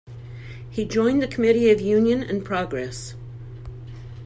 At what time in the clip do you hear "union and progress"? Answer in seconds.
1.79-3.13